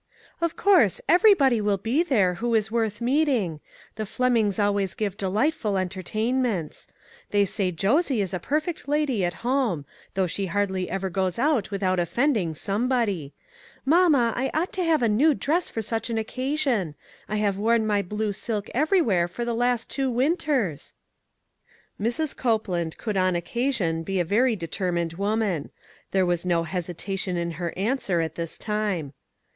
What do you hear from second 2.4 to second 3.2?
who is worth